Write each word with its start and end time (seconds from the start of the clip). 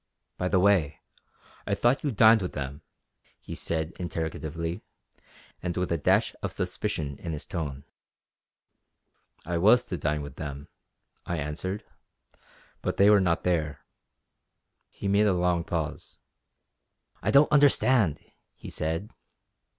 By 0.35 0.47
the 0.47 0.59
way, 0.59 0.99
I 1.67 1.75
thought 1.75 2.03
you 2.03 2.09
dined 2.09 2.41
with 2.41 2.53
them?" 2.53 2.81
he 3.39 3.53
said 3.53 3.93
interrogatively, 3.99 4.81
and 5.61 5.77
with 5.77 5.91
a 5.91 5.97
dash 5.99 6.33
of 6.41 6.51
suspicion 6.51 7.19
in 7.19 7.33
his 7.33 7.45
tone. 7.45 7.83
"I 9.45 9.59
was 9.59 9.83
to 9.83 9.99
dine 9.99 10.23
with 10.23 10.37
them;" 10.37 10.69
I 11.27 11.37
answered 11.37 11.83
"but 12.81 12.97
they 12.97 13.11
were 13.11 13.21
not 13.21 13.43
there." 13.43 13.81
He 14.89 15.07
made 15.07 15.27
a 15.27 15.33
long 15.33 15.63
pause. 15.63 16.17
"I 17.21 17.29
don't 17.29 17.51
understand!" 17.51 18.25
he 18.55 18.71
said. 18.71 19.11